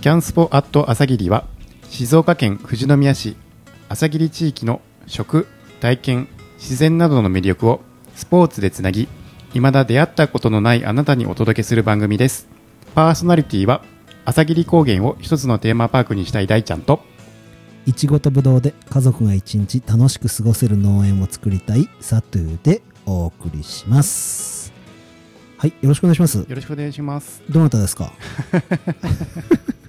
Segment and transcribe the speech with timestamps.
[0.00, 1.44] キャンスポアット朝霧は
[1.90, 3.36] 静岡県富士宮市
[3.88, 5.46] 朝霧地域の食
[5.80, 7.80] 体験自然などの魅力を
[8.14, 9.08] スポーツでつなぎ
[9.52, 12.48] 未だ出会ったことのないあなたにお届けする番組です。
[12.94, 13.82] パーソナリティは
[14.24, 17.00] 朝霧高原を一つのテーマパークにしたい大ちゃんと
[17.86, 24.72] いちごとぶどうで家族が一日楽しく過ごせる農園を作りたいサトゥーでお送りします。
[25.58, 26.38] はいよろしくお願いします。
[26.38, 27.42] よろしくお願いします。
[27.50, 28.12] どなたですか？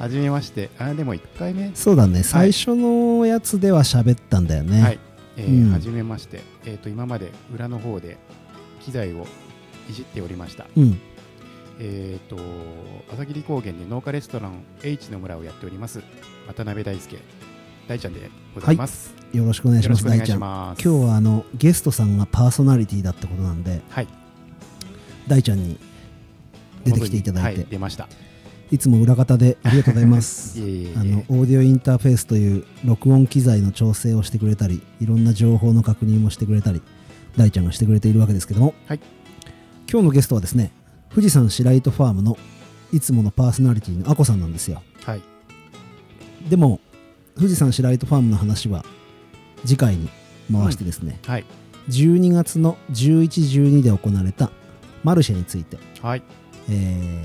[0.00, 0.70] はじめまして。
[0.78, 2.22] あでも1回目そうだね。
[2.22, 4.98] 最初のやつでは喋ったんだよね、はい、
[5.36, 5.72] えーうん。
[5.72, 8.16] はじめまして、えー、と今まで裏の方で
[8.80, 9.26] 機材を
[9.90, 10.66] いじっておりました。
[10.74, 10.98] うん。
[11.78, 12.38] えっ、と
[13.12, 16.02] 朝霧高原で農家レストラン H の村をやっております。
[16.46, 17.18] 渡辺大輔。
[17.86, 20.78] 大ちゃんでございます、よろしくお願いしよろしくお願います。
[20.78, 20.94] 大ちゃん。
[20.96, 24.08] 今日はあのゲストさんがパーソナリティだってことなんではい。
[25.26, 25.78] 大ちゃんに
[26.84, 28.08] 出てきていただいて、はい、出ました
[28.70, 30.58] い、つも裏方でありがとうございます。
[30.96, 36.80] あのオーディオインターフェースという録音機材の調整をしてくれたりいろんな情報の確認もしてくれたり
[37.36, 39.00] 大ちゃんがしてくれているわけですけども、はい。
[39.90, 40.72] 今日のゲストはですね
[41.10, 42.38] 富士山白糸ファームの
[42.92, 44.82] いつものパーソナリティのあこさんなんですよ。
[45.04, 45.22] はい。
[46.48, 46.80] でも
[47.36, 48.84] 富士山白糸ファームの話は
[49.64, 50.08] 次回に
[50.52, 51.44] 回してですね、はい。
[51.88, 54.50] 12月の1112で行われた
[55.02, 56.22] マルシェについて、はい。
[56.68, 57.24] え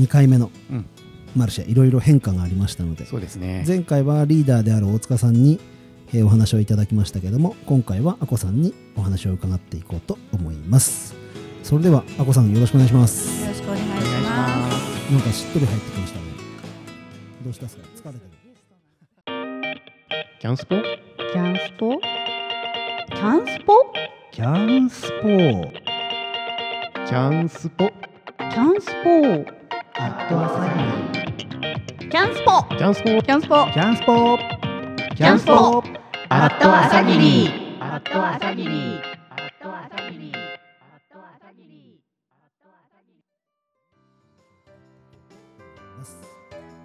[0.00, 0.86] 2回目のうん。
[1.36, 3.62] マルシェいろいろ変化がありましたのでそうですね。
[3.64, 5.60] 前回はリーダーである大塚さんに、
[6.12, 11.14] えーお話をいただきましたけども今回はあこさんにお話を伺っていこうと思います。
[11.62, 13.42] それではあこさんよろしくお願いします。
[13.42, 13.94] よろしくお願いしま
[14.30, 15.12] ます。
[15.12, 16.24] なんかしっとり入ってきましたね。
[17.44, 17.82] どうしたっすか？
[17.94, 18.30] 疲れてる。
[20.40, 20.74] キャンスポ？
[20.76, 20.82] す。
[21.32, 22.00] キャンスポ？
[23.10, 23.74] キャンスポ？
[24.32, 25.28] キャンスポ。
[25.28, 25.72] ー
[27.06, 27.88] キャンスポ。
[28.36, 28.90] キャンス
[29.46, 29.59] ポ
[30.00, 32.64] キャンスポ。
[32.74, 33.20] キャンスポ。
[33.20, 33.66] キャンスポ。
[33.70, 34.34] キャンスポ。
[34.36, 34.38] ー
[35.14, 35.84] キャンスポ。
[36.30, 38.98] アット朝霧アット朝霧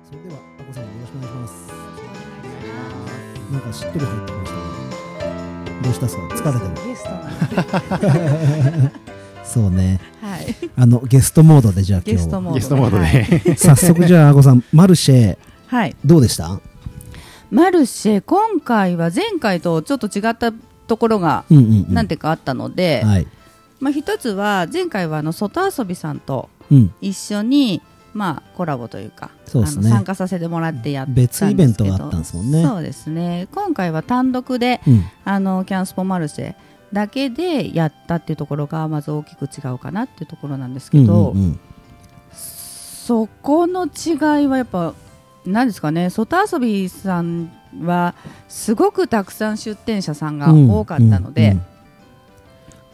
[0.04, 1.72] それではあこさんよろしくお願いします。
[3.50, 4.64] なんかしっとり入ってきましたね
[5.84, 5.90] ど。
[5.90, 6.22] うしたっすか？
[6.36, 6.66] 疲れて
[8.84, 8.92] る。
[9.46, 10.00] そうね。
[10.02, 10.05] はい
[10.78, 13.26] あのゲストモードでじゃあ今日ゲストモードゲストモードはい。
[13.26, 15.38] で早速じゃああこさんマルシェ。
[15.68, 15.96] はい。
[16.06, 16.60] どうでした？
[17.52, 20.52] マルシェ今回は前回とちょっと違った
[20.88, 23.28] ところがうんうん、うん、何てかあったので、はい。
[23.80, 26.94] まあ一つは前回はあの外遊びさんとうん。
[27.02, 27.82] 一緒に
[28.14, 29.88] まあコラボというかそうですね。
[29.88, 31.52] あの参加させてもらってやったんですけど。
[31.52, 32.64] 別イベントがあったんですもんね。
[32.64, 33.48] そうですね。
[33.54, 35.04] 今回は単独でうん。
[35.24, 36.56] あのキャンスポマルシェ
[36.96, 41.60] だけでやったっていうところがまず大きく違うかなっていうところなんですけど、うんうんうん
[43.06, 44.96] そこの違いはやっぱ
[45.46, 47.52] 何ですかね外遊びさん
[47.84, 48.16] は
[48.48, 51.66] すごくたくさん出店者さんが多かったので、うんうん。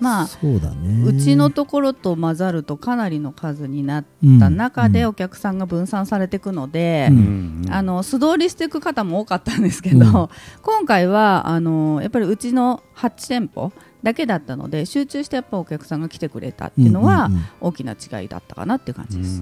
[0.02, 1.06] まあそうだね。
[1.06, 4.06] うちのところと混ざるとかなりの数になっ
[4.38, 7.66] た中でお客さんが分散されていくので、うん。
[7.70, 10.30] あの素通りしていく方も多かったんですけど、うん。
[10.62, 13.72] 今回はあのやっぱりうちの8店舗
[14.04, 17.46] だけだったので集中してやっぱお客さんが来てくれたっていうのはんんん。
[17.62, 19.42] 大きな違いだったかなっていう感じです。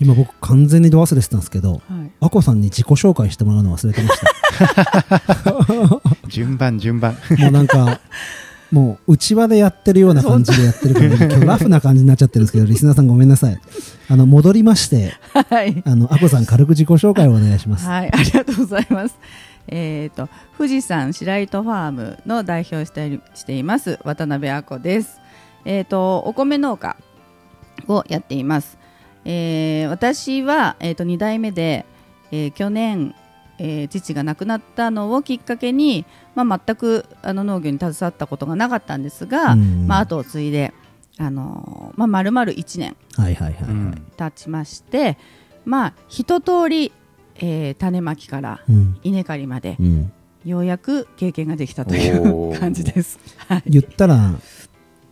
[0.00, 1.80] 今僕完全にど忘れてたんですけどはい。
[2.20, 4.26] あこさんに自己紹介してもらうの忘れてました。
[6.28, 7.16] 順番順番。
[7.38, 8.00] もうなんか
[8.70, 13.58] もう内輪でやってるような感じでやってるから 今日ラフな感じになっちゃってるんですけどリスナーさんごめんなさい。
[14.10, 15.82] あの戻りまして はい。
[15.86, 17.86] あのあこさん軽く自己紹介をお願いします。
[17.86, 19.16] はい、ありがとうございます。
[19.68, 25.20] えっ、と富士山白糸ファームの代表をしてしています渡辺亜子です。
[25.64, 26.96] えっ、とお米農家
[27.86, 28.78] をやっています。
[29.24, 31.84] えー私はえっ、と2代目で、
[32.30, 33.14] えー去年、
[33.58, 36.04] えー父が亡くなったのをきっかけに、
[36.34, 40.72] まあ全くあの農業に携わったことがなかったんですが、うんまあ後を継いで
[41.18, 45.18] あのーまあ丸々1年はいはいはいはい、うん経ちまして、
[45.64, 46.92] まあ一通り、
[47.38, 48.98] えー種まきからうん。
[49.02, 50.12] 稲刈りまでうん。
[50.44, 53.18] ようやく経験ができたという感じです。
[53.48, 54.34] はい、言ったら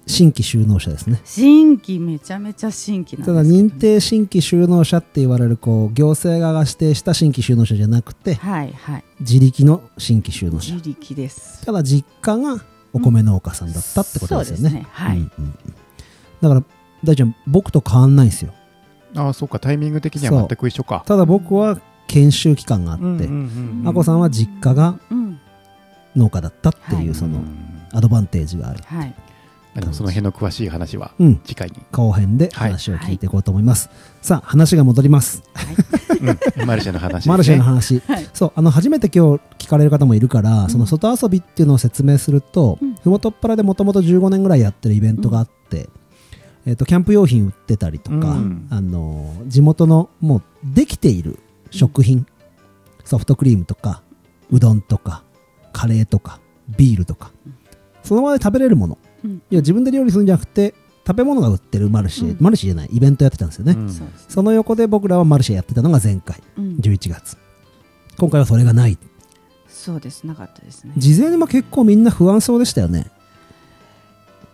[0.06, 1.20] 新規就農者ですね。
[1.24, 9.04] 新規めちゃめちゃ新規なんたですけどだ認定新規就農者って言われるこう行政側が指定した新規就農者じゃなくてはいはい。
[9.20, 10.74] 自力の新規就農者。
[10.74, 11.66] 自力です。
[11.66, 12.62] ただ実家が
[12.92, 14.62] お米農家さんだったってことですよね。
[14.62, 14.86] そうですね。
[14.90, 15.16] はい。
[15.16, 15.54] うんうんうん。
[16.40, 16.62] だから
[17.02, 18.54] 大ちゃん僕と変わんないんですよ。
[19.16, 19.58] ああそうか。
[19.58, 21.02] タイミング的には全く一緒か。
[21.06, 23.20] ただ僕は研修期間があって、うんうん
[23.80, 25.40] うんあこさんは実家がうん。
[26.16, 27.04] 農家だったってはい。
[27.04, 28.82] いうそのうんアドバンテージがある。
[28.84, 29.14] はい。
[29.76, 31.40] あのその辺の詳しい話はうん。
[31.44, 31.68] 次回。
[31.68, 33.90] に、後編で話を聞いていこうと思います、
[34.22, 35.42] さあ話が戻ります。
[36.58, 37.30] うん、マルシェの話ね。
[37.30, 38.26] マルシェの話、はい。
[38.32, 42.94] そうあの初めて今日聞かれる方もいるから、その外遊びっていうのを説明すると、うん。
[42.94, 45.90] ふもとっぱらでもともと15年ぐらいやってるイベントがあって、
[46.64, 48.66] えっとキャンプ用品売ってたりとか、うん。
[48.70, 51.38] あの地元のもうできている
[51.70, 52.26] 食品、
[53.04, 54.02] ソフトクリームとか
[54.50, 55.22] うどんとか
[55.72, 56.40] カレーとか
[56.76, 57.30] ビールとか、
[58.02, 58.98] その場で食べれるもの。
[59.24, 59.42] うん。
[59.50, 60.74] いや自分で料理するんじゃなくて
[61.06, 62.36] 食べ物が売ってるマルシェ、うん。
[62.40, 63.90] マルシェじゃないイベントやってたんですよね、うん。
[64.28, 66.76] その横で僕らはマルシェやってたのが前回うん。
[66.76, 67.36] 11月。
[68.18, 68.98] 今回はそれがない。
[69.68, 70.26] そうです。
[70.26, 70.92] なかったですね。
[70.96, 73.10] 事前にも結構みんな不安そうでしたよね。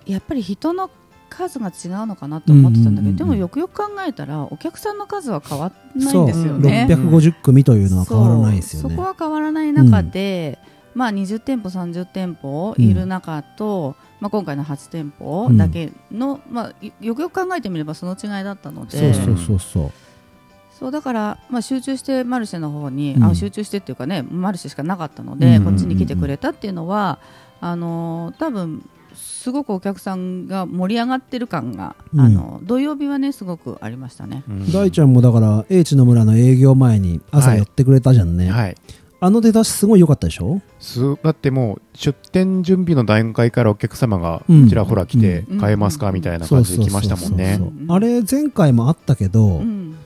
[0.04, 0.90] やっぱり人の
[1.34, 6.86] 数が違うのかなと思ってたんだけど、でもよくよく考えたらお客さんの数は変わらないんですよね。
[6.88, 8.90] 650組というのは変わらないですよね。
[8.90, 10.58] そこは変わらない中で、
[10.94, 19.12] まあ、20店舗30店舗いる中と、まあ、今回の8店舗だけの、まあ、よよくよく考えてみればその違いだったので。
[19.14, 19.90] そうそうそうそう。
[20.78, 23.24] そうだから、まあ、集中してマルシェの方に、うん。
[23.24, 25.64] あ集中してっていうかねマルシェしかなかったので、うん。
[25.64, 27.18] こっちに来てくれたっていうのは
[27.60, 28.88] あのー多分
[29.42, 32.20] すごくお客さんが盛り上がってる感が、うん。
[32.20, 34.44] あの土曜日はねすごくありましたね。
[34.48, 34.72] うん。
[34.72, 38.76] 大ちゃんもだから英知の村の営業前に朝寄ってくれたじゃんね、はい。
[39.20, 40.60] あの出だしすごい良かったでしょ？
[40.78, 44.68] すだってもう出店準備の段階からお客様がうん。
[44.68, 45.60] ちらほら来てうん。
[45.60, 47.60] 買えますかみたいな感じで来ましたもんね。
[47.88, 49.96] あれ前回もあったけど、うん。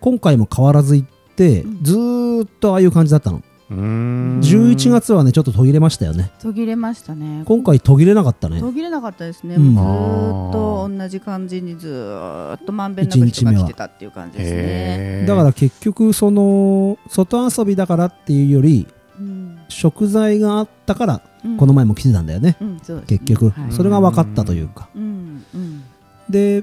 [0.00, 1.82] 今回も変わらず行って、うん。
[1.82, 6.30] ずーっとああいう感じだったの、11月はねちょっと途切れましたよね。
[6.40, 7.42] 途切れましたね。
[7.44, 8.60] 今回途切れなかったね。
[8.60, 9.74] 途切れなかったですね、うん。
[9.74, 15.26] もうずーっと同じ感じにずーっとまんべんなく人が来てたっていう感じですね。
[15.26, 18.86] だから結局その外遊びだからっていうより
[19.18, 19.58] うん。
[19.68, 21.56] 食材があったからうん。
[21.56, 23.72] この前も来てたんだよね、うん結局、はい。
[23.72, 25.82] それが分かったというか、うんうん。
[26.30, 26.62] で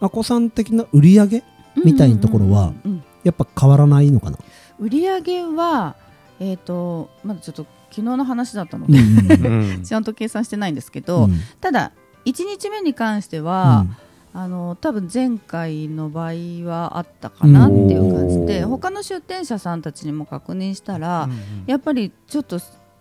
[0.00, 1.44] あこさん的な売り上げ
[1.82, 3.02] みたいなところはうんうんうん。
[3.24, 4.38] やっぱ変わらないのかな、
[4.78, 5.96] 売り上げは、
[6.40, 8.92] えー、とまだちょっと昨日の話だったのうん
[9.28, 9.46] で、うん。
[9.46, 9.82] うん。
[9.82, 11.40] ちゃんと計算してないんですけど、うん。
[11.60, 11.92] ただ
[12.24, 13.86] 1日目に関しては、
[14.34, 22.60] あの多分前回の倍はあったかなっていう感じで、うん他の出店者さんたちにも確認したら、うんやっぱりちょっと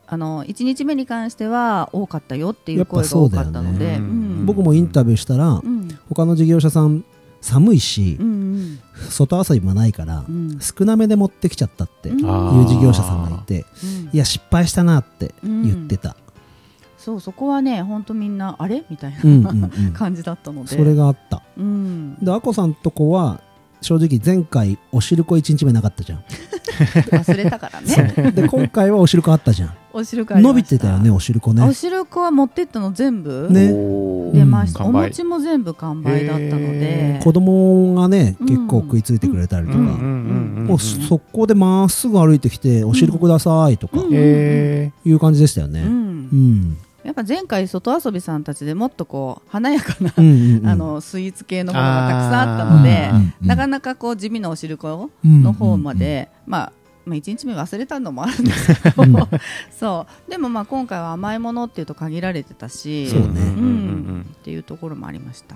[0.09, 4.45] あの1日目に関しては多かったよっていう声が多かったので、ねうん。
[4.45, 5.89] 僕もインタビューしたら、うん。
[6.09, 7.03] 他の事業者さん
[7.41, 8.79] 寒いしう、ん
[9.09, 10.51] 外遊びもないから、うん。
[10.51, 14.09] うん少なめで持ってきちゃったっていう事業者さんがいて、うん。
[14.13, 16.15] いや失敗したなって言ってた、
[16.97, 18.83] そうそこはね本当みんなあれ？
[18.89, 19.93] みたいな、うんうんうん。
[19.93, 20.69] 感じだったので。
[20.75, 21.43] それがあった。
[21.57, 23.41] うん、であこさんとこは
[23.81, 26.23] 正直前回おしるこ1日目なかったじゃん。
[26.77, 28.31] 忘れたからね。
[28.31, 29.73] で今回はおしるこあったじゃん。
[29.93, 33.47] お汁粉ありま伸びしてたよねおしるこおね汁粉は持ってったの全部？
[33.49, 33.73] ね。
[34.33, 37.19] 出ました、お餅も全部完売だったので。
[37.23, 43.99] 子供がねうん結構食いついてくれたりとか、もう速攻でまっすぐ歩いてきておしるこくださいとか。
[43.99, 46.77] うんへいう感じでしたよね、ううんん、
[47.07, 50.67] やっぱ前回外遊びさんたちでもっとこう華やかな、うんうんうん。
[50.67, 56.73] あのスイーツ系のものがたくさんあったのでうんうんうんなかなかこう地味なお汁粉うんの方まで、まあ
[57.05, 59.15] まあ、1日目忘れたのもあるんですけど、うん
[59.71, 60.29] そう。
[60.29, 63.27] でもまあ今回は甘いものっていうと限られてたしそうね。
[63.27, 63.31] んん。
[63.31, 63.45] うんう
[64.19, 65.55] んっていうところもありました。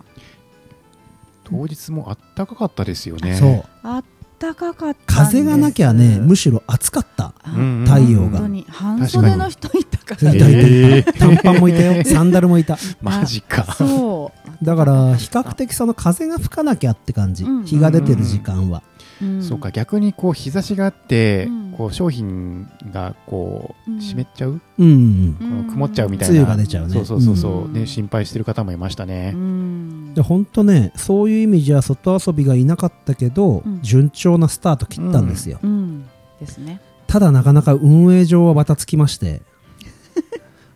[1.44, 3.36] 当日もあったかかったですよね。
[3.36, 3.64] そう。
[3.84, 4.04] あっ
[4.40, 7.34] たかかった風がなきゃねむしろ暑かった。
[7.44, 7.86] あうんうん。
[7.86, 8.30] 太陽が。
[8.30, 8.66] 本当に。
[8.70, 10.25] 半袖の人いたか。
[10.25, 10.51] らいたい。
[10.53, 11.20] たえー。
[11.20, 12.03] 短パンもいたよ。
[12.06, 12.77] サンダルもいた。
[13.01, 13.63] マジか。
[13.77, 14.65] そう。
[14.65, 17.44] だから比較的その風が吹かなきゃって感じ。
[17.44, 17.65] うん。
[17.65, 18.84] 日が出てる時間は。
[19.22, 19.44] うん。
[19.44, 21.74] そうか逆にこう日差しがあって、うん。
[21.77, 24.88] こう商品がこううん湿っちゃう、うん。
[24.88, 25.36] うん。
[25.39, 26.94] この曇っちゃうみたいな、梅雨が出ちゃうね。
[26.94, 27.74] そうそうそうそう、うん。
[27.74, 29.32] ね心配してる方もいましたね。
[29.34, 30.13] う、ん。
[30.13, 33.80] で本当ねそういう意味じゃ外遊びがいなかったけど、うん。
[33.82, 36.06] 順調なスタート切ったんですよ、うん。
[36.39, 36.82] ですね。
[37.08, 39.41] ただなかなか運営上はバタつきまして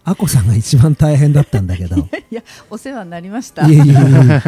[0.08, 1.98] あこさんが一番大変だったんだけど。
[1.98, 2.00] い
[2.32, 3.64] いやお世話になりました。
[3.64, 4.42] やいやいや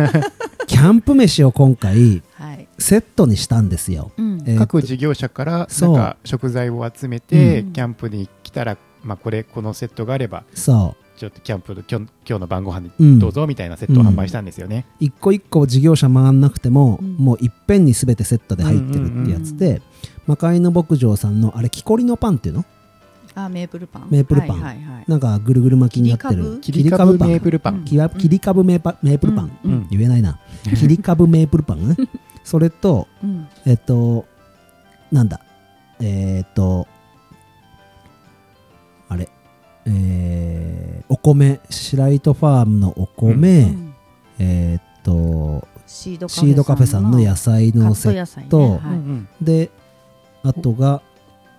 [0.68, 4.44] キャンプ飯を今回はい、セットにしたんですよ、うん。
[4.46, 5.90] えー各事業者からそう。
[5.92, 7.74] んなか食材を集めて、うん。
[7.74, 17.16] キャンプに来たら、まあ、これこのセットがあればそちょっとキャンプの今日今日の晩ご飯にうんどうぞみたいなセットを販売したんですよね、う一個一個事業者回んなくても、うん。
[17.16, 19.82] もういっぺんに全てセットで入ってるってやつで、
[20.28, 22.66] 魔界の牧場さんのあれ木こりのパンっていうの
[23.40, 24.08] あメープルパン。
[24.10, 24.62] メープルパン。
[24.62, 25.04] はいはいはい。
[25.08, 26.60] なんかぐるぐる巻きになってる。
[26.60, 27.18] 切り株？
[27.20, 27.86] メープルルパン、うん。
[27.86, 30.40] 切り株メーパメープルパン、うんうん言えないな。
[30.64, 31.90] 切り株メープルパン？
[31.90, 31.96] ね
[32.44, 33.48] それとうん。
[33.66, 34.26] えっと
[35.12, 35.40] なんだ？
[36.00, 36.88] えーっと
[39.10, 39.30] あれ？
[39.86, 43.94] えーお米白糸ファームのお米、うん。
[44.40, 48.42] えーっとシードカフェさんの野菜のセット。
[48.42, 48.78] ねトは
[49.42, 49.46] い。
[49.46, 49.70] で
[50.44, 51.02] あとが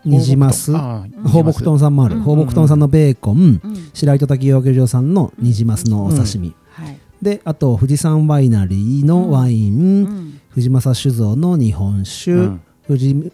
[0.04, 0.72] ニジマス。
[0.76, 2.16] 放牧豚さんもある。
[2.16, 2.22] うん。
[2.22, 3.60] 放牧豚さんのベーコン。
[3.62, 3.90] うん。
[3.92, 6.98] 白糸滝養魚場さんのニジマスのお刺身、はい。
[7.22, 10.40] であと富士山ワイナリーのワイン、うん。
[10.50, 12.60] 藤正酒造の日本酒、うん。
[12.86, 13.32] 富士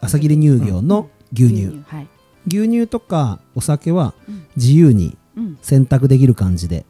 [0.00, 2.08] 朝霧乳業の牛乳、はい。
[2.46, 4.46] 牛乳とかお酒はうん。
[4.56, 5.58] 自由にうん。
[5.62, 6.84] 選択できる感じで、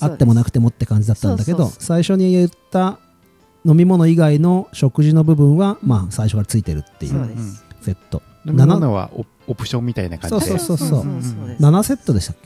[0.00, 2.98] あってもなくててもって感じだったんだけど最初に言った
[3.64, 7.28] 飲み物以外の食事の部分は、まあ最初からついてるっていそう
[7.82, 10.46] うですセット、飲み物はオオプションみたいな感じで。
[10.46, 11.14] そうそうそうそう。
[11.14, 11.62] です。
[11.62, 12.36] 7セットでしたっ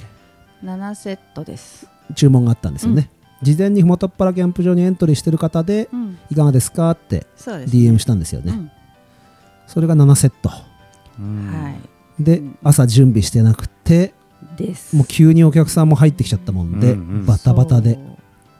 [0.64, 1.86] 7セットです。
[2.08, 3.10] け注文があったんですよね、
[3.42, 6.18] 事前にふもとっぱらキャンプ場にエントリーしてる方でうん。
[6.30, 6.90] いかがですか？
[6.90, 8.70] って DM したんですよね、うん。
[9.66, 10.50] それが7セット。
[11.18, 12.22] うんはい。
[12.22, 12.58] で、うん。
[12.62, 14.14] 朝準備してなくて
[14.56, 14.94] です。
[14.96, 17.98] もう急にお客さんも入ってきちゃったもんで、うんうんバタバタで。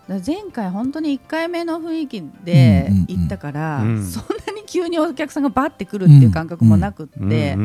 [0.09, 3.07] 前回本当に1回目の雰囲気でうんうんうん。
[3.09, 4.05] 行ったから、うん。
[4.05, 7.59] そんなに急にお客さんがバッて来るっていう感覚もなくって、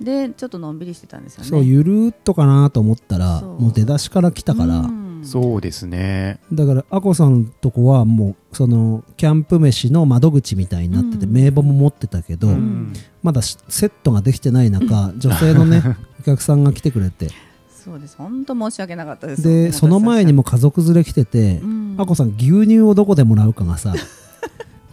[0.00, 1.50] でちょっとのんびりしてたんですよね。
[1.50, 4.88] そうゆるーっとかなと思ったらもう出だしから来たから、
[5.24, 6.38] そうですね。
[6.52, 11.32] だからあこさんとこはもうそのキャンプ飯の窓口みたいになってて、うん。
[11.32, 12.92] 名簿も持ってたけど、うん。
[13.24, 15.82] まだしセットができてない中女性のね
[16.20, 17.28] お客さんが来てくれて。
[17.68, 23.94] そうです本当申し訳なかったですでその前にも家族連れ来てて、うんあこさん牛乳をどこでもらうかがさ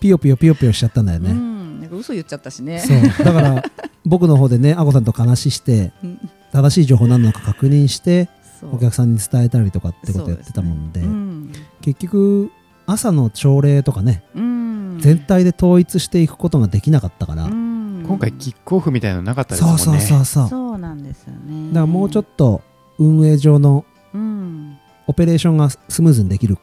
[0.04, 1.80] ピヨピヨピヨピヨしちゃったんだようね、ん。
[1.80, 2.80] なんか嘘言っちゃったしね。
[2.80, 3.26] そう。
[3.26, 3.64] だから
[4.06, 6.30] 僕の方でねあこさんと話してうん。
[6.52, 8.28] 正しい情報なのか確認して
[8.74, 11.08] お客さんに伝えたりとかってことやってたもんでね。
[11.08, 11.52] うん。
[11.80, 12.52] 結局
[12.86, 14.98] 朝の朝礼とかね、うん。
[15.00, 18.04] 全体で統一していくことができなかったから、うん。
[18.06, 20.04] 今回キックオフみたいなのなかったですもそうんね。
[20.04, 21.74] そうそうそうだかそうなんですよね。
[21.74, 22.62] らもうちょっと
[23.00, 24.78] 運営上のうん。
[25.08, 26.58] オペレーションがスムーズにできる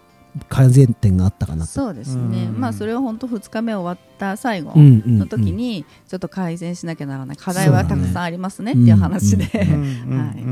[0.48, 1.70] 改善点があったかなと。
[1.70, 2.44] そうですね。
[2.44, 2.60] うん。
[2.60, 5.18] まあそれは本当2日目終わった最後うんうんうん。
[5.18, 7.36] の時にちょっと改善しなきゃならない。
[7.36, 8.72] 課題はたくさんありますね。
[8.72, 9.50] っていう話で。
[9.54, 9.82] うんうんうん。
[9.82, 9.86] う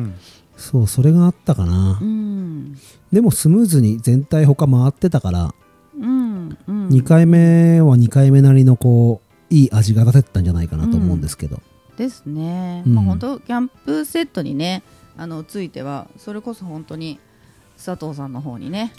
[0.07, 0.15] ん
[0.59, 2.77] そうそれがあったかな、うん。
[3.13, 5.55] でもスムーズに全体他回ってたから、
[5.97, 6.89] うんうん。
[6.89, 11.61] 2回目は2回目なりのこういい味が出せたんじゃないかなと思うんですけど、
[11.97, 12.95] ですね、うん。
[12.97, 14.83] まあ本当キャンプセットにね
[15.17, 17.21] あのついてはそれこそ本当に
[17.77, 18.93] 佐藤さんの方にね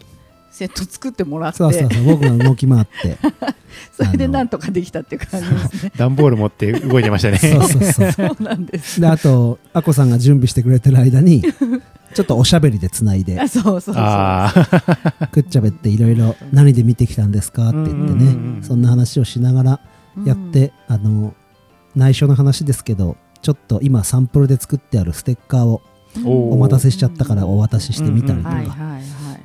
[0.51, 1.57] セット作ってもらって。
[1.59, 3.17] そうそうそう僕が動き回って。
[3.95, 5.91] それでなんとかできたっていう感じですね。
[5.97, 7.37] 段ボール持って動いてましたね。
[7.37, 8.11] そうそうそう。
[8.11, 8.99] そうなんです。
[8.99, 11.43] であとあこさんが準備してくれてる間に
[12.13, 17.69] ちょっとおしゃべりでつないであそうそうそうくっちゃべっていろいろ何で見てきたんですか？
[17.69, 19.79] って言ってね、そんな話をしながら
[20.25, 21.33] やって、あの
[21.95, 25.81] 内緒の話ですけどちょっと今サンプルで作ってあるステッカーを
[26.25, 28.49] お待たせしちゃったからお渡ししてみたりとか。
[28.55, 28.99] は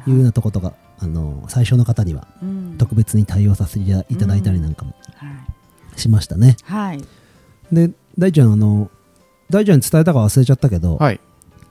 [0.06, 2.75] いうようなとことかあの最初の方にはうん。
[2.78, 5.26] 特別に対応させていただいたりなんかもは
[5.96, 6.00] い。
[6.00, 7.04] しましたね、はい。
[7.73, 8.90] で大ちゃんあの
[9.50, 11.20] 大ちゃんに伝えたか忘れちゃったけど、はい。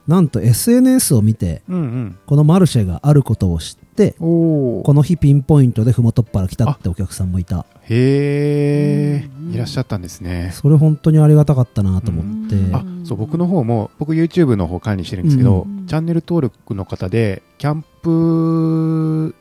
[0.07, 2.19] なんと SNS を見てうんうん。
[2.25, 7.65] このマルシェがあることを知っておおこの日ピンポイントでふもとっぱら来たってお客さんもいた。
[7.83, 10.51] へうんえいらっしゃったんですね。
[10.53, 12.75] それ本当にありがたかったなと思って、うん。
[12.75, 15.85] あそう僕の方も僕 YouTube の方管理してるんですけど、うん。
[15.87, 19.35] チャンネル登録の方でキャンプ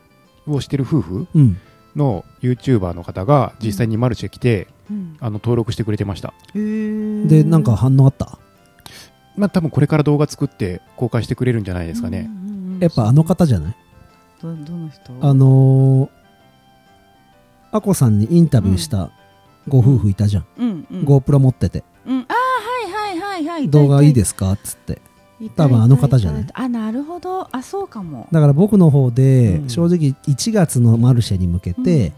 [0.47, 1.57] をしてる夫婦うん。
[1.95, 5.17] の YouTuber の方が実際にマルシェ来て、うん。
[5.19, 6.33] あの登録してくれてました。
[6.53, 8.39] でなんか反応あった？
[9.35, 12.29] まあ多分これから動画作って公開してくれるんじゃないですかね、
[12.79, 13.75] やっぱあの方じゃない？
[14.43, 15.13] どどの人？
[15.21, 16.09] あのー、
[17.71, 19.11] アコさんにインタビューした
[19.67, 21.01] ご夫婦いたじゃん、うんうん。
[21.03, 21.83] GoPro 持ってて。
[22.05, 22.19] うん。
[22.19, 22.25] あー
[22.91, 23.69] はいはいはいはい。
[23.69, 25.01] 動画いいですすかっつって。
[25.55, 26.45] 多分あの方じゃない？
[26.53, 27.47] あなるほど。
[27.55, 28.27] あそうかも。
[28.31, 29.69] だから僕の方でうん。
[29.69, 32.11] 正直1月のマルシェに向けて、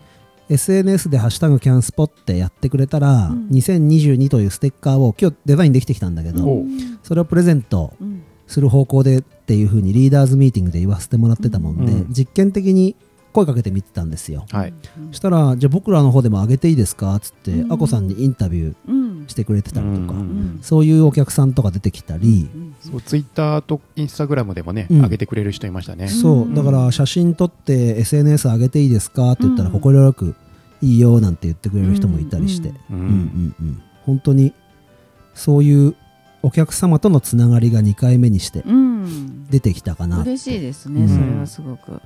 [0.49, 3.47] SNS で「ハッシュタグキャンスポ」ってやってくれたら、うん。
[3.51, 6.63] 2022というステッカーを今日デザインできてきたんだけど、
[7.03, 8.23] それをプレゼントうん。
[8.47, 12.13] する方向でっていう風にリーダーズミーティングで言わせてもらってたもんで、うん。
[12.13, 12.95] 実験的に
[13.31, 14.73] 声かけてみてたんですよ、はい。
[14.97, 17.13] うんそしたらじゃあ僕らの方でも上げていいですか？
[17.15, 17.71] っつって、うん。
[17.73, 19.27] アコさんにインタビューうん。
[19.27, 25.01] してくれてたりとか、うんうんそういうお客さんとか出てきたり、うんそうツイッターとインスタグラムでもね、うん。
[25.01, 26.41] 上げてくれる人いましたね、そう。
[26.43, 26.55] うん。
[26.55, 29.31] だから写真撮って SNS 上げていいですか？
[29.33, 29.79] って言ったらうん。
[29.79, 30.35] 快く
[30.81, 32.97] いいよなんて言ってくれる人もいたりして、うん。
[32.97, 33.81] うんうんうん。
[34.05, 34.53] 本当に
[35.33, 35.95] そういう
[36.45, 39.47] お客様とのつながりが2回目にしてうん。
[39.49, 41.09] 出てきたかな、嬉しいですね、うん。
[41.09, 41.99] それはすごく。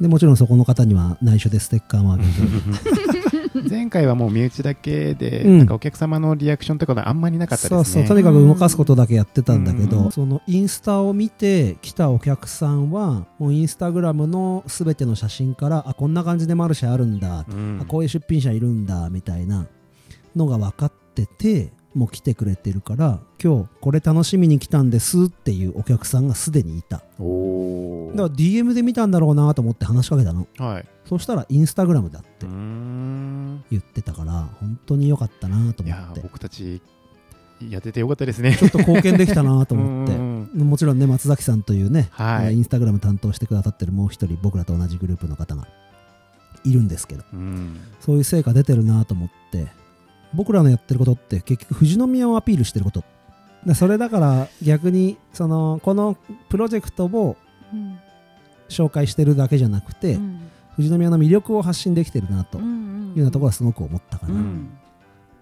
[0.00, 2.28] でもちろんそこの方には内緒でステッカーもあげて。
[3.70, 5.58] 前回はもう身内だけで、うん。
[5.58, 7.84] なんかお客様のリアクションとかがあんまりなかったですね。
[7.84, 10.10] そうそうとにかく動かすことだけやってたんだけど、うん。
[10.12, 17.78] そのインスタを見て来たお客さんはもうインスタグラムの全ての写真からあこんな感じでマルシェあるんだ、うん。
[17.80, 19.66] あこういう出品者いるんだみたいな
[20.34, 26.98] のが分かっててもう来てくれてるから今日これ楽しみに来たんですっていうお客さんがすでにいた。
[26.98, 27.18] だから
[28.30, 30.46] DM で見たんだろうなと思って話しかけたの。
[30.58, 30.86] はい。
[31.04, 32.46] そしたらインスタグラムだって。
[33.70, 36.20] 言ってたから本当に良かったなと思って。
[36.20, 36.80] 僕たち
[37.68, 38.54] やっててよかったですね。
[38.54, 40.16] ちょっと貢献できたなと思って。
[40.16, 42.46] もちろんね松崎さんというね、はい。
[42.46, 45.66] えーインスタグラム担当してくださってるもう一人僕らと同じグループの方が
[46.64, 47.24] いるんですけど。
[47.32, 47.80] うん。
[47.98, 49.66] そういう成果出てるなと思って
[50.34, 53.04] 僕らのやってることって結局富士宮をアピールしてること。
[53.66, 56.16] でそれだから逆にそのこの
[56.48, 57.36] プロジェクトを
[57.72, 57.98] うん。
[58.68, 60.40] 紹介してるだけじゃなくて、うん。
[60.76, 62.68] 富士宮の魅力を発信できてるなというよ
[63.16, 64.78] うなところはすごく思ったかな、うん。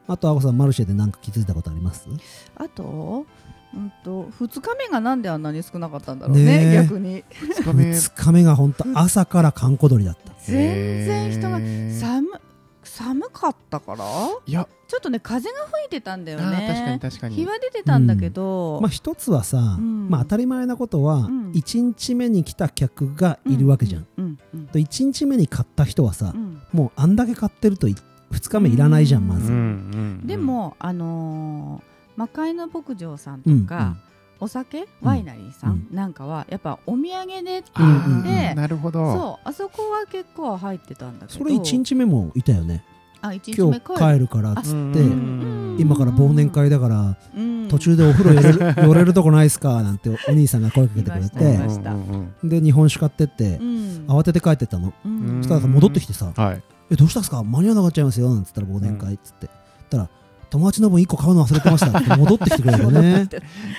[0.07, 2.07] あとあこさんマルシェで何か気づいたことあります？
[2.55, 3.26] あと,、
[3.75, 7.25] うん、と2日目がなんであんなに少なかったんだろうね逆に。
[7.33, 7.85] 二日目。
[7.90, 10.33] 2日目が本当朝から閑古鳥だった。
[10.45, 11.59] 全然人が
[12.97, 14.05] 寒寒かったから？
[14.47, 17.35] いや、ちょっとね風が吹いてたんだよあー確かにね確かに。
[17.37, 20.09] 日は出てたんだけど、まあ一つはさ、うん。
[20.09, 21.50] まあ当たり前なことは、うん。
[21.53, 26.61] 1日目に来た客がいるわけじゃん、うんうんうんと1日目に買った人はさう、ん。
[26.73, 27.97] もうあんだけ買ってると2
[28.50, 29.61] 日目いらないじゃんまず、うんう
[30.25, 33.97] んで、もあのー魔界の牧場さんとうんか、
[34.40, 34.87] お酒？
[35.02, 35.87] ワイナリーさん？
[35.90, 39.12] なんかはやっぱお土産でってあ言うんって、ーなるほど。
[39.14, 41.38] そうあそこは結構入ってたんだけど。
[41.38, 42.85] それ1日目もいたよね。
[43.23, 45.76] あ一日今日目帰るからっつって、うん。
[45.81, 47.69] 今から忘年会だからうん。
[47.69, 49.83] 途中でお風呂寄れる 寄れるとこないっすか？
[49.83, 51.59] なんてお兄さんが声かけてくれて。
[52.45, 54.05] で日本酒買ってってうん。
[54.07, 54.93] 慌てて帰ってったの。
[55.05, 55.38] うん。
[55.38, 56.62] そしたらさ戻ってきてさはい。
[56.90, 57.43] 「えどうしたんすか？
[57.43, 59.49] 間に合わなくなっちゃいますよ」なんつったら忘年会っつって。
[59.88, 60.09] たら
[60.50, 61.99] 友達の分1個買うの忘れてました。
[61.99, 63.29] っ て戻ってきてくれるよね。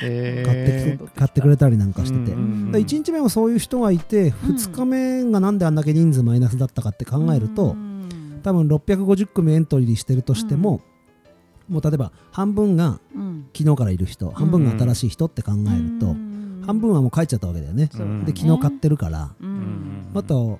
[0.04, 8.10] え買って買ってくれたりなんかしてて、うんで1日目もそういう人がいて2日目がなんであんだけ人数マイナスだったかって考えるとうん。
[8.44, 10.82] 多分650組エントリーしてるとしても、
[11.68, 13.46] もう例えば半分がうん。
[13.56, 16.64] 昨日からいる人半分が新しい人って考えると、うん。
[16.66, 17.86] 半分はもう帰っちゃったわけだよね、
[18.26, 19.52] で昨日買ってるから、ううん。
[19.52, 20.60] んあと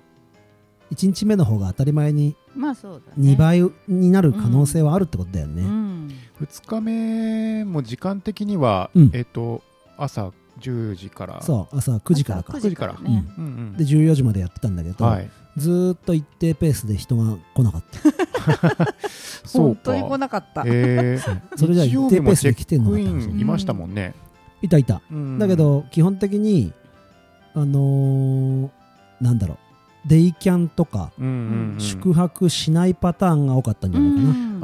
[0.94, 3.34] 1日目の方が当たり前にまあそうだね。
[3.34, 5.87] 2倍になる可能性はあるってことだよね、うん
[6.42, 9.12] 2日目も時間的には、うん。
[9.14, 9.64] えっ、と
[9.98, 11.42] 朝10時から。
[11.42, 12.54] そう朝9時からか。
[12.56, 13.26] 朝9時からね。
[13.38, 13.46] うん。
[13.46, 15.30] うんで14時までやってたんだけど、はい。
[15.58, 18.96] ずーっと一定ペースで人が来なかった。
[19.46, 20.64] そう本当に来かなかった。
[20.66, 23.04] えー、それじゃ一定ペースで来てんのかい
[23.44, 24.14] ましたもんね、
[24.62, 25.02] いたいた。
[25.12, 25.40] うん。
[25.40, 26.74] だけど基本的に
[27.56, 28.70] あのー
[29.20, 29.58] なんだろう。
[30.08, 34.62] デイキャンとかうんうんうん、宿泊しないパターンが多かったんじゃないかな、うん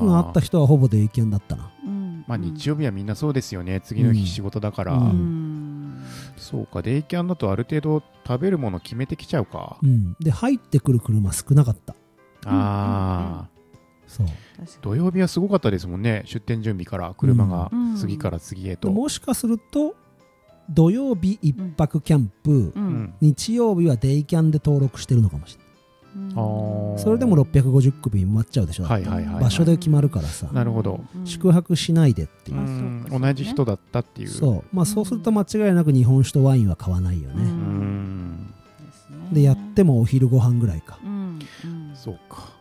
[0.00, 2.24] 僕が会った人はほぼデイキャンだったなうん。
[2.26, 3.80] まあ日曜日はみんなそうですよね。
[3.80, 5.06] 次の日仕事だから、ううん。
[6.00, 6.04] ん
[6.36, 6.82] そうか。
[6.82, 10.16] デイキャンだとある程度食べるもの決めてきちゃうか、うん。
[10.20, 11.94] で入ってくる車少なかった。
[12.46, 13.48] ああ
[14.06, 14.26] そう。
[14.82, 16.22] 土曜日はすごかったですもんね。
[16.26, 17.96] 出店準備から車がうん。
[17.96, 19.94] 次から次へと、でもしかすると
[20.70, 22.72] 土曜日一泊キャンプ、
[23.20, 25.65] 日曜日はデイキャンで登録してるのかもしれない
[26.98, 31.00] それでも650組埋まっちゃうでしょ、はいはいはい、はい、場所で決まるからさ、なるほど。
[31.14, 32.58] うん宿泊しないでっていう。
[32.58, 34.28] う、うか同じ人だったっていう。
[34.28, 34.76] そう。
[34.76, 37.48] まあそうすると間違いなく日本酒とワインは買わないよね、で
[38.92, 40.98] すねでやってもお昼ご飯ぐらいか。
[41.04, 41.38] うん。
[41.64, 41.92] うん。
[41.94, 42.54] そうか。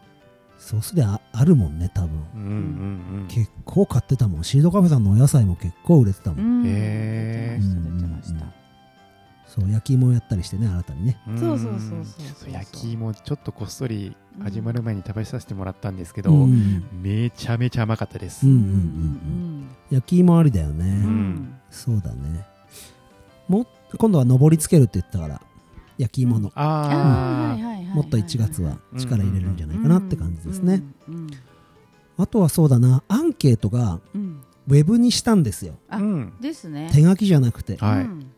[0.58, 2.10] そうすりゃああるもんね多分。
[2.34, 3.28] うんうんうん。
[3.28, 4.44] 結構買ってたもん。
[4.44, 6.64] シードカフェさんのお野菜も結構売れてたもん、うん。
[6.66, 7.96] へー。
[7.98, 8.65] 出てました
[9.58, 11.22] そう焼き芋やったりしてね新たにね。
[11.28, 11.40] うん。
[11.40, 12.06] そうそうそうそう。
[12.42, 16.84] そう焼き芋ちょっとこっそりうん始まる前に食べさせてもらったんですけど、うん。
[17.02, 19.68] めちゃめちゃ甘かったです、うんしたうんうん。
[19.92, 20.92] 焼き芋ありだよね、うん。
[20.92, 22.46] うんそうだね。
[23.48, 23.66] も
[23.98, 25.42] 今度は上りつけるって言ったから
[25.98, 26.66] 焼き芋の、あー。
[26.66, 31.28] あはいはいはいはいもっと1月は力入れるんじゃないかなって感じですね、うん
[32.18, 34.42] あとはそうだなアンケートがうん。
[34.68, 35.76] ウェブにしたんですよ。
[35.92, 36.34] うん。
[36.42, 36.90] ですね。
[36.92, 37.78] 手書きじゃなくて。
[37.78, 38.02] はい。
[38.02, 38.32] うん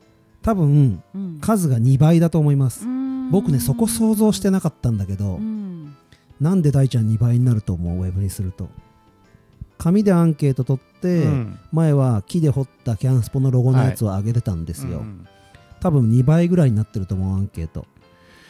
[0.47, 1.39] 多分うん。
[1.41, 2.86] 数が2倍だと思います。
[2.86, 3.31] うん。
[3.31, 5.93] 僕ねそこ想像してなかったんだけど、うん。
[6.39, 8.69] なんで大ちゃん2倍になると思うウェブにすると。
[9.77, 11.60] 紙でアンケート取って、うん。
[11.73, 15.27] 前は木で彫ったキャンスポのロゴのやつを上げてたんですよ、うん。
[15.81, 17.86] 多分2倍ぐらいになってると思うアンケート。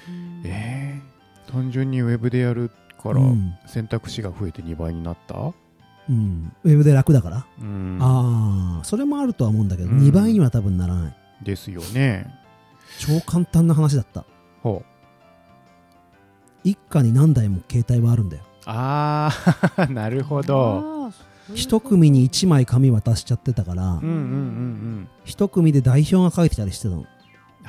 [0.08, 0.44] うん。
[0.46, 2.70] えー、単純にウェブでやる
[3.02, 3.56] からうん。
[3.66, 9.98] 選択肢が増えて2倍になった、うん、ウェブで楽だから、うん、ああそれもあるとは思うんだけど、うん。
[9.98, 12.28] 2倍には多分ならないですよね。
[13.00, 14.26] 超簡単な話だった。
[14.64, 14.86] ほう。
[16.64, 18.44] 一家に何台も携帯はあるんだよ。
[18.66, 19.32] あ
[19.78, 21.12] あ なるほど。
[21.54, 27.06] 一組に1枚紙渡しちゃってたからうんうんうん一組で代表が書いてたりしてたの。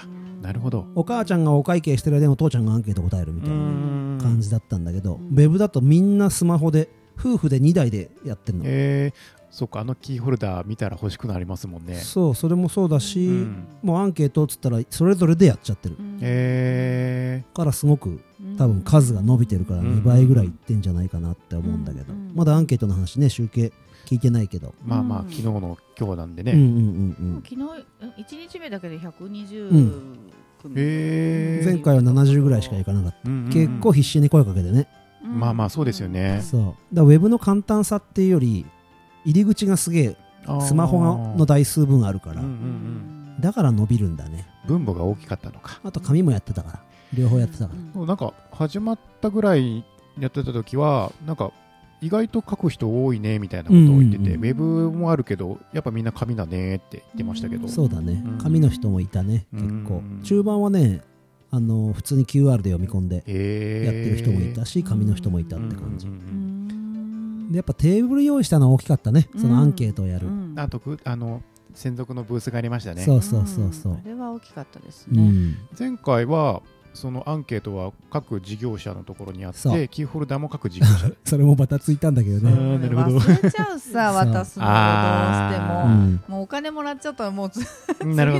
[0.04, 0.86] うんなるほど。
[0.94, 11.96] お母ちゃんがお会計してる間にお父ちゃんがアンケート答えるみたいなうん感じだったんだけど、うんウェブだとみんなスマホで夫婦で2台でやってるの、えー、そっかあのキーホルダー見たら欲しくなりますもんね。
[11.96, 13.66] そうそれもそうだし、うん。
[13.82, 15.96] もうアンケートっつったらそれぞれでやっちゃってる。
[15.98, 16.18] うん。
[16.20, 18.20] えからすごく
[18.58, 19.86] 多分数が伸びてるからうん。
[19.98, 22.32] 2倍ぐらいいってんじゃないかなって思うんだけど、うん。
[22.34, 23.72] まだアンケートの話ね集計
[24.06, 25.28] 聞いてないけど、ー、まあまあうん。
[25.30, 26.70] 昨日の今日なんでね、うんうんう
[27.38, 27.86] ん昨日
[28.18, 30.18] 一日目だけで120うん
[30.62, 31.66] 組、へー。
[31.66, 33.52] うん前回は70ぐらいしかいかなかった、うんうんうん。
[33.52, 34.88] 結構必死に声かけてね、
[35.24, 35.40] うん。
[35.40, 36.40] まあまあそうですよね。
[36.42, 36.94] そう。
[36.94, 38.66] だウェブの簡単さっていうより
[39.28, 40.16] 入り口がすげえ
[40.62, 41.00] スマホ
[41.36, 44.48] の台数分あるから、うんうんだから伸びるんだね。
[44.66, 45.78] 分母が大きかったのか。
[45.84, 46.82] あと紙もやってたから。
[47.14, 49.84] 両方やってたから、もうなんか始まったぐらい
[50.18, 51.52] やってた時はなんか
[52.00, 54.26] 意外と書く人多いねみたいなことを言ってて、うん。
[54.26, 58.20] うんうんウェブもあるけどやっぱみんな紙だねって言ってましたけど、うんそうだね。
[58.26, 58.38] うん。
[58.38, 59.98] 紙の人もいたね結構。
[59.98, 61.02] うん中盤はね
[61.52, 66.08] あの普通に QR で読み込んでやってる人もいたし紙の人もいたって感じ。
[66.08, 66.48] うんうんうん
[67.50, 69.28] やっぱテーブル用意したのは大きかったね。
[69.36, 70.54] そのアンケートをやる、うん。
[70.56, 71.42] あとくあの
[71.74, 73.02] 専属のブースがありましたね。
[73.04, 73.94] そうそうそうそう。
[73.94, 75.56] あれは大きかったですね、うん。
[75.78, 76.62] 前回は
[76.98, 81.16] そのアンケートは各事業者のところにあってキーホルダーも各事業者で。
[81.24, 83.18] それもバタついたんだけどね、うんなるほど。
[83.18, 86.20] 忘れちゃうさ 渡すのをどうしても、うん。
[86.28, 87.64] もうお金もらっちゃったらもう 次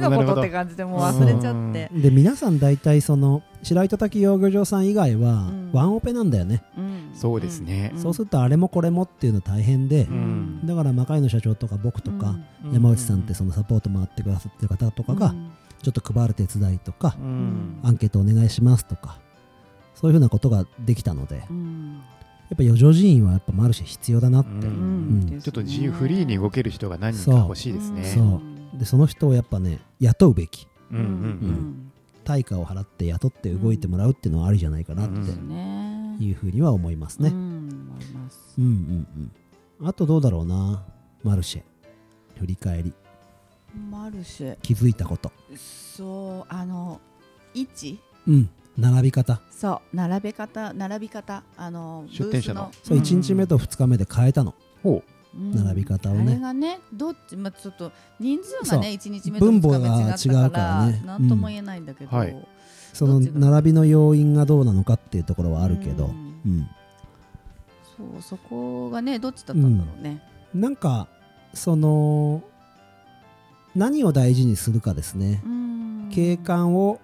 [0.01, 5.71] のことって感じでもう忘れちゃって、で皆さん大体その白糸滝養魚場さん以外はうん。
[5.73, 7.11] ワンオペなんだよね、うん。
[7.15, 7.93] そうですね。
[7.95, 7.99] ん。
[7.99, 10.67] そうするとあれもこれもっていうの大変で、うん。
[10.67, 12.73] だから魔界の社長とか僕とか、うん。
[12.73, 15.35] 山内さんってそのサポート回ってくださってる方とかが
[15.83, 17.81] ちょっと配る手伝いとか、うん。
[17.83, 19.19] アンケートお願いしますとか
[19.95, 22.03] そういうふうなことができたのでやうん。
[22.55, 25.41] っぱ余剰人員はやっぱマルシェ必要だなって、うん。
[25.41, 28.05] ちょっと自由フリーに動ける人が何人か欲しいですね。
[28.05, 28.41] そ
[28.75, 28.79] う。
[28.79, 30.67] でその人をやっぱね雇うべき。
[30.91, 31.93] うんうんうん。
[32.25, 35.25] 対価を払って雇って動いてもらうっていうのはありじゃないかなっうん。
[35.25, 37.91] てねいうふうには思いますね、うん。
[37.93, 38.55] 思います。
[38.59, 39.31] うんうん
[39.81, 39.87] うん。
[39.87, 40.83] あとどうだろうな。
[41.23, 41.63] マルシェ。
[42.39, 42.93] 振り返り
[43.79, 45.33] マルシェ気づいたこと。
[45.57, 47.01] そうあの
[47.55, 48.01] 位置？
[48.27, 48.51] うん。
[48.77, 49.41] 並び方。
[49.51, 51.43] そう並べ方並び方。
[51.57, 52.71] あの出店者の。
[52.83, 54.55] そう1日目と2日目で変えたの。
[54.83, 55.03] ほ
[55.37, 55.39] う。
[55.39, 56.33] ん並び方をね。
[56.33, 57.37] あれがねどっち？
[57.37, 61.03] まあちょっと人数がね1日目と分2母が違うからね。
[61.05, 62.19] なんとも言えないんだけど、うん。
[62.19, 62.49] はい。
[62.93, 66.07] その並びの要因がどうなのかっていうところはあるけど。
[66.07, 66.59] う、うん。
[66.61, 66.71] ん
[67.97, 70.23] そうそこがねどっちだったんだろうね、
[70.55, 71.09] なんか
[71.53, 72.45] その
[73.79, 76.11] 何を大事にするかですね、うん。
[76.13, 77.01] 景観を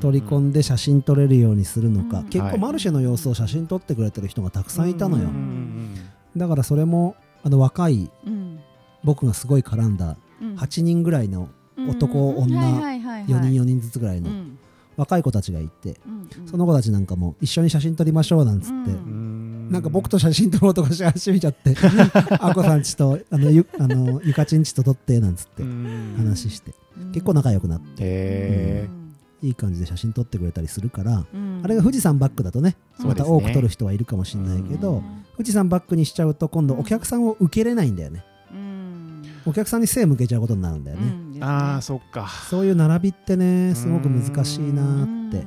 [0.00, 2.24] 取り込んで写真撮れるようにするのか、うん。
[2.24, 5.28] 結構はいマルシェの様子を写真撮ってくれてる人がたくさんいたのよ、
[6.36, 8.58] だからそれもあの若いうん。
[9.04, 10.56] 僕がすごい絡んだうん。
[10.56, 11.48] 8人ぐらいの
[11.88, 12.52] 男うん。
[12.52, 13.24] 女はいはいはいはい。
[13.24, 14.58] 4人4人ずつぐらいのうん。
[14.96, 16.00] 若い子たちがいて、
[16.46, 18.90] その子たちなんかも一緒に写真撮りましょうなんつって、
[19.70, 21.74] なんか僕と写真撮ろうとかし始めちゃって、
[22.40, 26.14] あこさんちと、あの、ゆ、あの、ゆかちんちと撮って、なんつってうん。
[26.16, 28.88] 話して、うん結構仲良くなって、へ
[29.42, 31.60] いい感じで写真撮ってくれたりするから、うん。
[31.62, 35.02] あれが富士山バックだとね、また多く撮る人はいるかもしれないけど、うん。
[35.36, 38.24] 富士山バックにしちゃうと今度お客さんを受けれないんだよね。
[38.52, 39.22] うん。
[39.44, 41.38] お客さんに背向けちゃうことになるんだよね。
[41.40, 42.28] ああそっか。
[42.48, 45.46] そういう並びってね、すごく難しいなうんって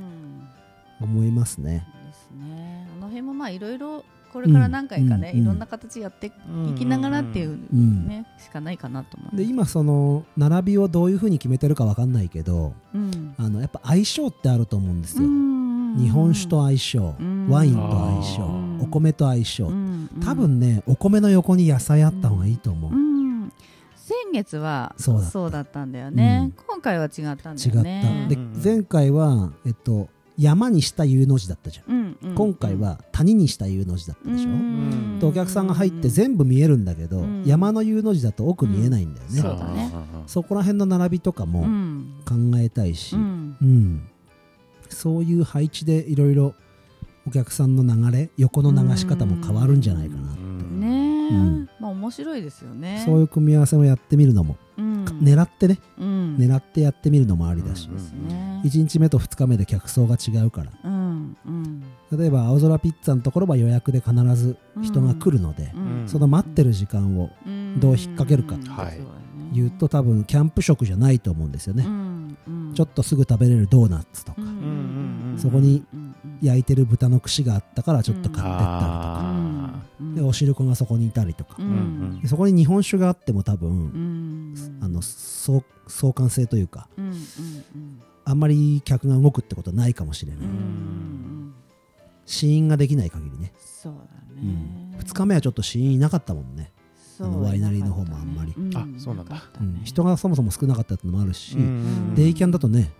[1.00, 1.86] 思いますね。
[2.06, 2.86] ですね。
[2.96, 8.06] あの辺もまあいろいろこれから何回かね、うんいろんな形やっていきながらっていううん。
[8.06, 9.36] ね、しかないかなと思う。
[9.36, 13.34] で、今その、並びをどういうふうに決めてるかわかんないけど、うん。
[13.36, 15.24] あの、やっぱ相性ってあると思うんですよ。
[15.24, 15.50] うん
[15.98, 17.48] 日本酒と相性、うん。
[17.48, 23.52] ワインと相性、うんお米と相性、うん多分ねお米の横に野菜あった方がいいと思う、うん。
[23.96, 25.50] 先月はそうだった。
[25.50, 26.64] だったんだよね、うん。
[26.66, 28.60] 今回は違ったんだ違った、よねでうん。
[28.62, 30.08] 前回は、えっと、
[30.40, 32.34] 山にした U の字だったじゃん、うんうん。
[32.34, 37.42] 今回は谷にした U の字だったでしょ、うお客さんが入って全部見えるんだけど、うん。
[37.44, 39.92] 山の U の字だと奥見えないんだよね、そうだね。
[40.26, 42.14] そこら辺の並びとかうもん。
[42.26, 43.24] 考えたいし、ううん。
[43.66, 44.08] ん
[44.88, 46.54] そういう配置でいろいろ
[47.28, 50.80] お客さんの流れ横の流し方も変わるんじゃないかな、うん。
[50.80, 53.02] ねまあ面白いですよね。
[53.04, 55.78] そういう組み合わせをやってみるのも、うん狙ってね。
[55.98, 56.36] うん。
[56.36, 58.62] 狙ってやってみるのもありだし、うんですね。
[58.64, 60.70] 1日目と2日目で客層が違うから。
[60.84, 61.82] うんうん。
[62.16, 66.04] 例えば青空ピッツァのところは予約で必ず人が来るので、うん。
[66.06, 67.30] その待ってる時間を
[67.78, 68.56] どう引っ掛けるか。
[69.52, 72.74] 言うと多分キャンプ食じゃないと思うんですよね、うんうん。
[72.74, 74.46] ちょっとすぐ食べれるドーナツとか、うん。
[74.46, 75.32] うん。
[75.32, 75.38] うん。
[75.38, 75.84] そこに
[76.40, 79.59] 焼いてる豚の串があったからちょっと買ってったりとか、あうん
[80.14, 81.56] でお汁粉がそこにいたりとか。
[82.26, 84.54] そこに日本酒があっても多分、うん。
[84.80, 87.20] あの相相関性というかうんうんうん。
[88.24, 90.40] あんまり客が動くってことはないかもしれない、
[92.26, 94.00] 試飲ができない限りね、そうだ
[94.40, 96.70] うねん、2日目はちょっと試飲いなかったもんね、
[97.18, 98.52] あのワイナリーの方もあんまり。
[98.56, 99.42] うあそうなんだ。
[99.84, 102.14] 人がそもそも少なかったってのもあるし、うん。
[102.14, 102.92] デイキャンだとね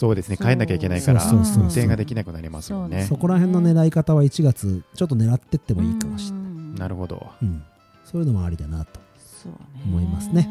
[0.00, 0.38] そうですね。
[0.38, 3.04] 帰んなきゃいけないから運転ができなくなりますもんね。
[3.06, 6.74] そこら辺の狙い方は1月ちょっと狙ってってもいいかもしれない、うん。
[6.74, 7.26] なるほど。
[7.42, 7.62] うん、
[8.06, 10.48] そういうのもありだなとそうね思いますね。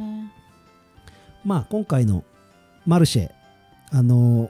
[1.44, 2.24] まあ今回の
[2.86, 3.32] マルシェ
[3.92, 4.50] あの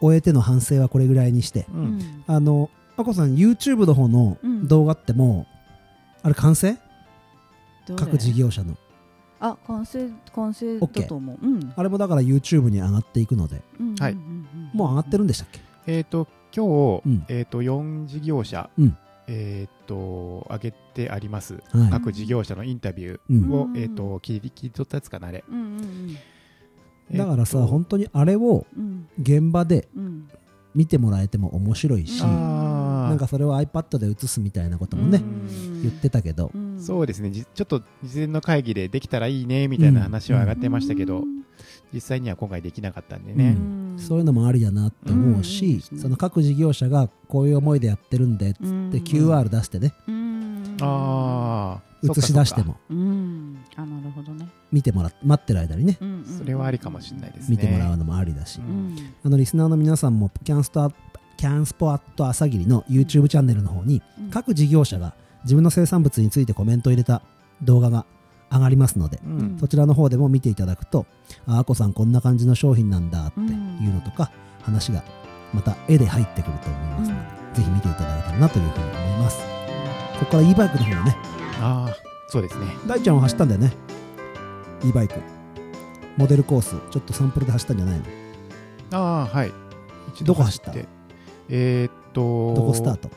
[0.00, 1.98] 終えての反省はこれぐらいにしてううん。
[1.98, 4.66] んあのあこさん YouTube の方のうん。
[4.66, 6.76] 動画ってもう、あれ完成？
[7.96, 8.76] 各事業者の
[9.46, 11.38] あ完成完成だと思う。
[11.46, 11.72] うん。
[11.76, 13.62] あれもだから YouTube に上がっていくので。
[13.78, 14.14] うんはい。
[14.72, 15.60] もう上がってるんでしたっけ？
[15.86, 17.24] えっと今日うん。
[17.28, 18.96] えっと4事業者うん。
[19.26, 21.62] えっと上げてあります。
[21.70, 21.90] はい。
[21.90, 23.76] 各事業者のインタビュうんーをうん。
[23.76, 25.44] えっと切り切り取ったやつかなあれ。
[25.48, 26.16] うんうん
[27.12, 29.08] だからさ、えっと本当にあれをうん。
[29.20, 30.28] 現場でうん。
[30.74, 32.73] 見てもらえても面白いし、うん
[33.08, 35.82] なんかそれを iPad で映すみたいなこともね、うん。
[35.82, 36.80] 言ってたけど、うん。
[36.80, 37.30] そうですね。
[37.30, 41.44] じちょっと事前の会議でできたらいいねみたいな話は上がってましたけど、うん。
[41.92, 43.96] 実際には今回できなかったんでうね、ん。
[43.98, 45.98] そういうのもありだなって思うし、うん。
[45.98, 48.90] その各事業者がこういう思いでやってるんでっつってうん。
[48.90, 50.76] QR 出してね、うん。
[50.80, 52.76] ああ映し出しても。
[52.90, 53.58] うん。
[53.76, 54.48] あなるほどね。
[54.72, 55.98] 見てもらって待ってる間にね。
[56.38, 57.56] それはありかもしれないですね。
[57.56, 58.60] 見てもらうのもありだし、
[59.24, 60.92] あのリスナーの皆さんもキャンストア
[61.44, 64.30] キャンスポアット朝霧の YouTube チャンネルの方にうん。
[64.30, 67.20] 各事業者が自分の生産物についてコメントを入れた
[67.60, 68.06] 動画が
[68.50, 69.58] 上がりますので、うん。
[69.60, 71.04] そちらの方でも見ていただくと、
[71.46, 74.30] あ、あこさんこんな感じの商品なんだっていうのとか、
[74.62, 75.04] 話が
[75.52, 79.42] また絵で入ってくると思いますので、ぜひ見ていただけたらなというふうに思います。
[80.20, 81.16] ここから e バイクの方ね、
[81.60, 81.96] ああ
[82.28, 82.68] そうですね。
[82.86, 83.70] 大ちゃんは走ったんだよね。
[84.82, 85.16] e バイク。
[86.16, 88.04] モデルコース、ちょっとサンプルで走ったんじゃないの？
[88.92, 89.52] ああはい。
[90.22, 90.70] どこ走った？
[90.70, 90.88] て
[91.48, 93.10] えーっとどこスタート？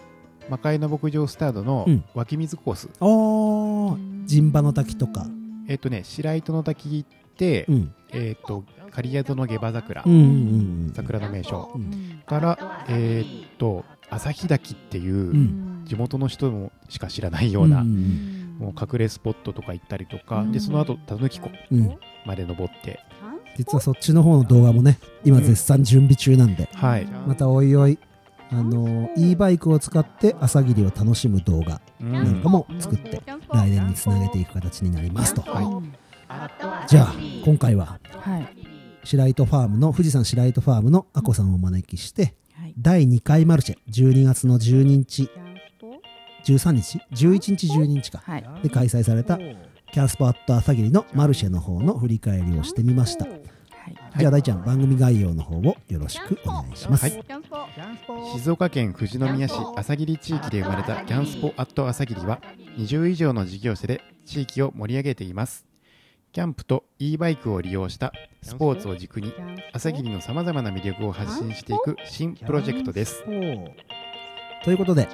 [0.49, 2.03] 魔界の牧場スタートのうん。
[2.13, 5.25] 湧き水コース、おー、陣馬の滝とか。
[5.67, 7.93] えーっとね白糸の滝行って、うん。
[8.11, 10.23] えーっと刈谷の下馬桜、うんうんう
[10.89, 11.71] ん桜の名所。
[11.75, 12.21] うん。
[12.25, 15.81] からえーっと旭滝っていう、うん。
[15.85, 20.51] 地元の人もしか知らないような、うんうんもう隠れスポットとか行ったりとか、うん。
[20.51, 21.79] でその後たぬき湖うん。
[21.79, 22.99] うんまで登って、
[23.55, 27.05] 実はそっちの方の動画もね、今絶賛準備中なんで、はい。
[27.25, 27.97] またおいおい、
[28.49, 35.41] あのー、e バイクを使って朝霧を楽しむ動画うんなんかも作って、来年につなげていく形になりますと。
[35.41, 36.07] はい
[36.87, 37.13] じゃあ、
[37.45, 38.47] 今回は、はい
[39.03, 45.29] 白糸ファームの、富士山白糸ファームのあこさんをお招きして、はい第2回マルシェ、12月の12日、
[46.45, 48.21] 13日 ?11 日12日か。
[48.25, 53.25] はいで開催された、キャンスポット朝霧のマルシェの方の振り返りをしてみました。
[53.95, 54.19] はい。
[54.19, 57.09] じゃあ大ちゃん、番組概要の方をよろしくお願いします。
[57.09, 57.23] はい。
[58.33, 62.41] 静岡県富士宮市朝霧地域で生まれたキャンスポアット朝霧は
[62.77, 65.65] 20以上の事業者で地域を盛り上げています。
[66.33, 68.11] キャンプと e バイクを利用した
[68.43, 69.33] スポーツを軸に
[69.73, 73.23] 朝霧のさまざまな魅力を発信していく新プロジェクトです。
[74.63, 75.07] ということで、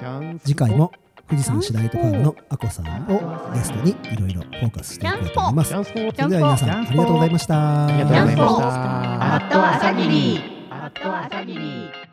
[0.44, 0.92] 次回も
[1.28, 5.70] 富士山白糸ファームのあこさんをゲストにいろいろフォーカスしていこうと思います。
[5.70, 7.86] それでは皆さんありがとうございました。
[7.86, 10.40] ありがとうございましたアット朝霧。
[10.70, 12.03] アット朝霧